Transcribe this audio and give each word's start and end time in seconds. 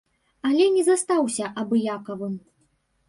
Але 0.47 0.65
не 0.77 0.83
застаўся 0.87 1.51
абыякавым. 1.65 2.33